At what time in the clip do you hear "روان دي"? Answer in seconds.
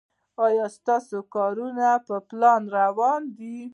2.77-3.55